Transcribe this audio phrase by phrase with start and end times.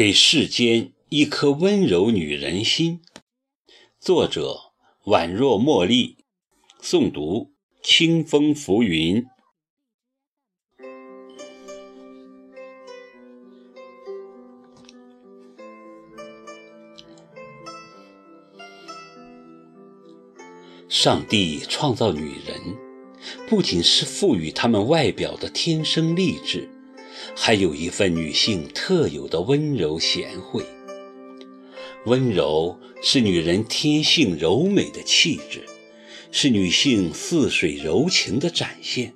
[0.00, 3.02] 给世间一颗温柔女人心。
[4.00, 4.72] 作者：
[5.04, 6.16] 宛若茉莉。
[6.80, 9.26] 诵读：清风浮云。
[20.88, 22.58] 上帝创造女人，
[23.46, 26.79] 不仅是赋予她们外表的天生丽质。
[27.34, 30.64] 还有一份女性特有的温柔贤惠。
[32.06, 35.64] 温柔是女人天性柔美的气质，
[36.30, 39.14] 是女性似水柔情的展现。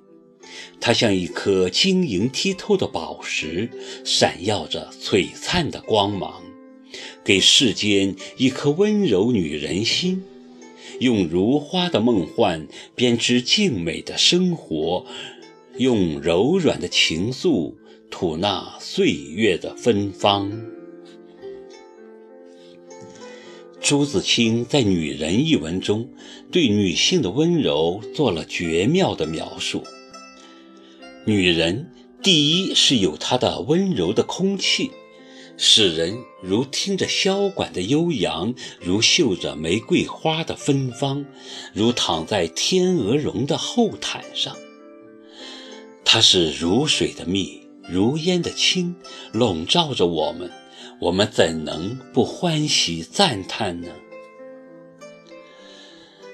[0.80, 3.70] 它像一颗晶莹剔透的宝石，
[4.04, 6.42] 闪耀着璀璨的光芒，
[7.24, 10.22] 给世间一颗温柔女人心，
[11.00, 15.06] 用如花的梦幻编织静美的生活，
[15.78, 17.74] 用柔软的情愫。
[18.10, 20.50] 吐纳岁月的芬芳。
[23.80, 26.08] 朱自清在《女人》一文中，
[26.50, 29.84] 对女性的温柔做了绝妙的描述。
[31.26, 34.90] 女人，第一是有她的温柔的空气，
[35.58, 41.26] 使人如听着箫管的悠扬，如嗅着玫瑰花的芬芳，
[41.74, 44.56] 如躺在天鹅绒的厚毯上。
[46.06, 47.63] 它是如水的蜜。
[47.88, 48.96] 如烟的清，
[49.32, 50.50] 笼罩着我们，
[51.00, 53.88] 我们怎能不欢喜赞叹呢？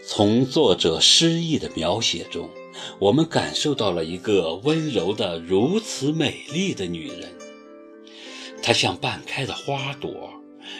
[0.07, 2.51] 从作者诗意的描写中，
[2.99, 7.33] 我们感受到了一个温柔的、如此美丽的女人。
[8.63, 10.31] 她像半开的花朵，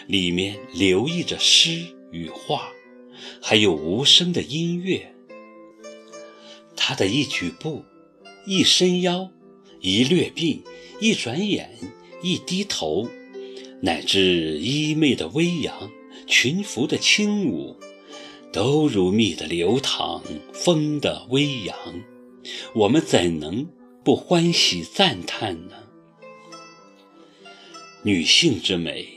[0.07, 2.69] 里面留意着诗与画，
[3.41, 5.13] 还有无声的音乐。
[6.75, 7.83] 她的一举步，
[8.45, 9.29] 一伸腰。
[9.81, 10.61] 一掠鬓，
[10.99, 11.71] 一转眼，
[12.21, 13.09] 一低头，
[13.81, 15.89] 乃至衣袂的微扬，
[16.27, 17.75] 裙服的轻舞，
[18.53, 20.21] 都如蜜的流淌，
[20.53, 21.75] 风的微扬。
[22.75, 23.67] 我们怎能
[24.03, 25.73] 不欢喜赞叹呢？
[28.03, 29.07] 女性之美，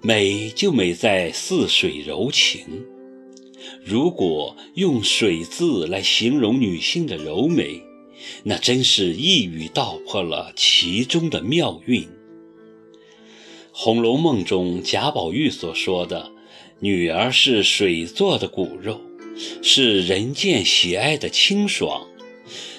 [0.00, 2.86] 美就美在似水柔情。
[3.84, 7.82] 如果用“水”字来形容女性的柔美，
[8.44, 12.02] 那真是一语道破了其中的妙韵。
[13.72, 16.32] 《红楼梦》中贾宝玉所说的
[16.80, 19.00] “女儿是水做的骨肉，
[19.62, 22.08] 是人间喜爱的清爽，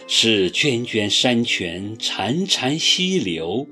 [0.07, 3.65] 是涓涓山泉潺潺溪流，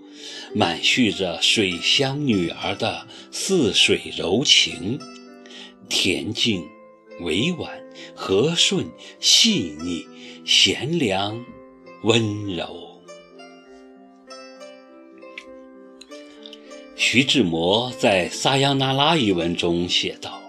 [0.55, 4.97] 满蓄着水乡女儿的似水柔情，
[5.89, 6.63] 恬静、
[7.19, 7.69] 委婉、
[8.15, 8.89] 和顺、
[9.19, 10.05] 细腻、
[10.45, 11.45] 贤良。”
[12.07, 13.01] 温柔。
[16.95, 20.41] 徐志摩在《撒央那拉》一文中写道：“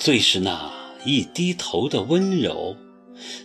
[0.00, 0.72] 最是那
[1.04, 2.74] 一低头的温柔，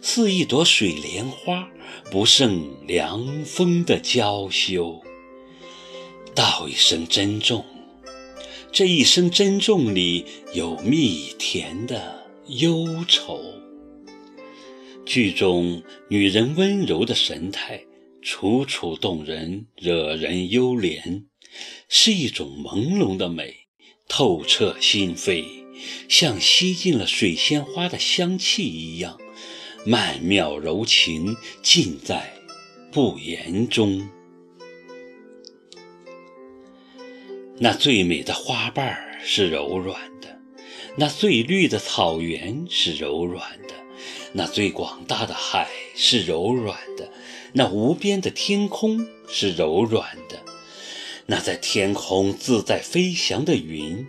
[0.02, 1.68] 似一朵水莲花，
[2.10, 5.02] 不胜凉风的娇羞。
[6.34, 7.66] 道一声珍重，
[8.72, 13.42] 这一声珍重里有蜜甜的忧愁。”
[15.06, 17.86] 剧中女人温柔的神态，
[18.22, 21.26] 楚楚动人，惹人幽怜，
[21.90, 23.68] 是一种朦胧的美，
[24.08, 25.46] 透彻心扉，
[26.08, 29.20] 像吸进了水仙花的香气一样，
[29.86, 32.34] 曼妙柔情尽在
[32.92, 34.10] 不言中。
[37.60, 40.40] 那最美的花瓣是柔软的，
[40.98, 43.83] 那最绿的草原是柔软的。
[44.34, 47.10] 那最广大的海是柔软的，
[47.54, 50.42] 那无边的天空是柔软的，
[51.28, 54.08] 那在天空自在飞翔的云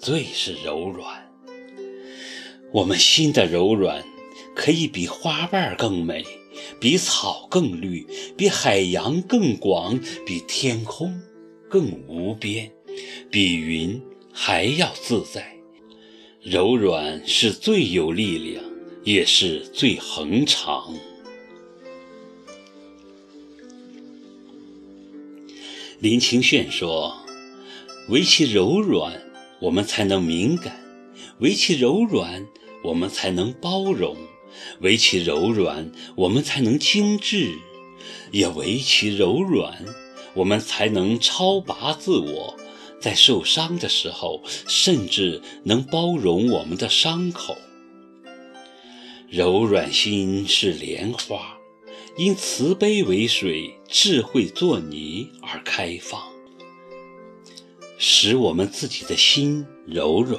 [0.00, 1.32] 最是柔软。
[2.72, 4.04] 我们心的柔软，
[4.56, 6.24] 可以比花瓣更美，
[6.80, 8.06] 比草更绿，
[8.36, 11.20] 比海洋更广，比天空
[11.68, 12.72] 更无边，
[13.30, 14.02] 比云
[14.32, 15.54] 还要自在。
[16.42, 18.71] 柔软是最有力量。
[19.04, 20.94] 也是最恒长。
[25.98, 27.16] 林清炫说
[28.08, 29.20] ：“唯其柔软，
[29.60, 30.72] 我们才能敏感；
[31.38, 32.46] 唯其柔软，
[32.84, 34.16] 我们才能包容；
[34.80, 37.56] 唯其柔软，我们才能精致；
[38.30, 39.84] 也唯其柔软，
[40.34, 42.56] 我们才能超拔自我，
[43.00, 47.56] 在受伤的时候，甚至能包容我们的伤口。”
[49.32, 51.56] 柔软心是莲花，
[52.18, 56.20] 因慈悲为水，智慧作泥而开放。
[57.96, 60.38] 使我们自己的心柔软，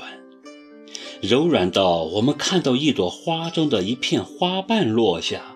[1.23, 5.55] 柔软到我们看到一朵花中的一片花瓣落下，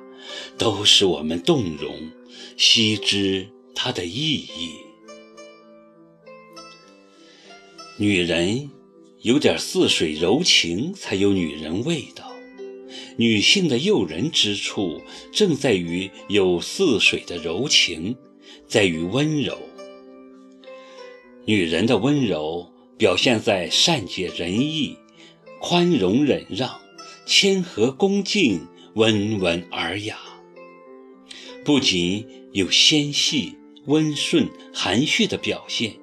[0.57, 2.09] 都使我们动容，
[2.57, 4.71] 悉知它的意义。
[7.97, 8.71] 女人
[9.21, 12.31] 有点似水柔情，才有女人味道。
[13.17, 15.01] 女性的诱人之处，
[15.31, 18.15] 正在于有似水的柔情，
[18.67, 19.57] 在于温柔。
[21.45, 24.97] 女人的温柔表现在善解人意、
[25.61, 26.79] 宽容忍让、
[27.25, 30.17] 谦和恭敬、温文尔雅。
[31.63, 33.55] 不仅有纤细、
[33.85, 35.93] 温顺、含蓄的表现，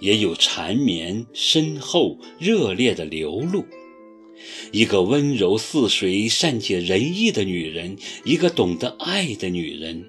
[0.00, 3.64] 也有缠绵、深厚、热烈的流露。
[4.70, 10.04] 一个温柔似水、善解人意的女人，一个懂得爱的女人，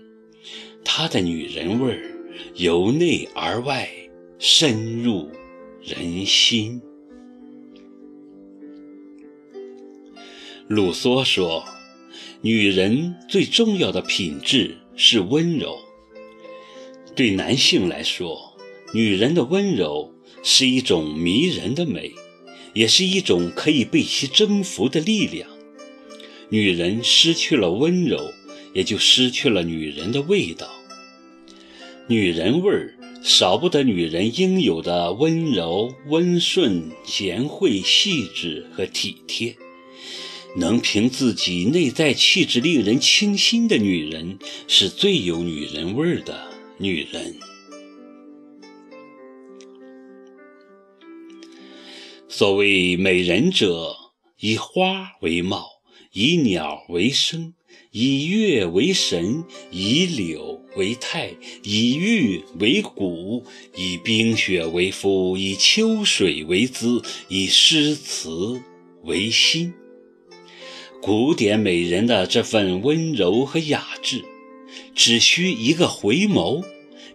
[0.84, 2.18] 她的女人味儿
[2.56, 3.90] 由内而外。
[4.46, 5.30] 深入
[5.82, 6.82] 人心。
[10.68, 11.64] 卢梭说
[12.44, 15.80] ：“女人最重要的品质是温柔。”
[17.16, 18.58] 对男性来说，
[18.94, 20.14] 女人的温柔
[20.44, 22.12] 是一种迷人的美，
[22.74, 25.50] 也是一种可以被其征服的力量。
[26.50, 28.34] 女人失去了温柔，
[28.74, 30.70] 也就失去了女人的味道。
[32.08, 32.96] 女人味儿。
[33.24, 39.56] 少不得女人应有的温柔、温顺、贤惠、细致和体贴。
[40.58, 44.38] 能凭自己内在气质令人倾心的女人，
[44.68, 47.38] 是最有女人味儿的女人。
[52.36, 53.96] 所谓美人者，
[54.40, 55.68] 以花为貌，
[56.14, 57.54] 以鸟为声。
[57.92, 63.46] 以月为神，以柳为态，以玉为骨，
[63.76, 68.60] 以冰雪为肤，以秋水为姿，以诗词
[69.04, 69.72] 为心。
[71.04, 74.26] 古典美人的这份温柔和雅致，
[74.96, 76.66] 只需一个回眸，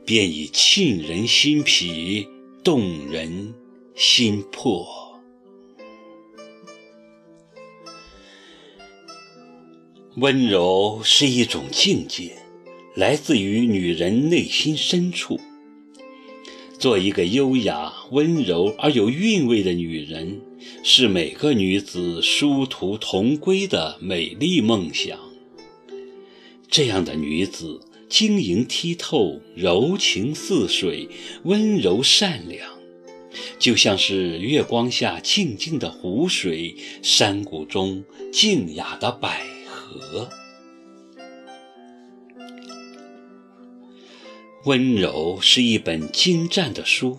[0.07, 2.29] 便已沁人心脾，
[2.63, 3.53] 动人
[3.97, 5.08] 心魄。
[10.21, 12.33] 温柔是一种境界，
[12.97, 15.39] 来自于女人内心深处。
[16.77, 20.41] 做一个优雅、温柔而有韵味的女人，
[20.83, 25.17] 是每个女子殊途同归的美丽梦想。
[26.69, 31.09] 这样的女子，晶莹剔透，柔情似水，
[31.45, 32.69] 温柔善良，
[33.61, 39.31] 就像是月光下静静的湖水，山谷中静雅的柏。
[39.99, 40.29] 和
[44.65, 47.19] 温柔是一本精湛的书，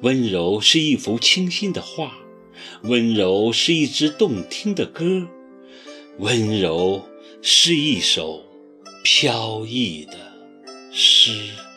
[0.00, 2.14] 温柔是一幅清新的画，
[2.82, 5.28] 温柔是一支动听的歌，
[6.18, 7.02] 温柔
[7.42, 8.44] 是一首
[9.02, 10.16] 飘逸的
[10.92, 11.71] 诗。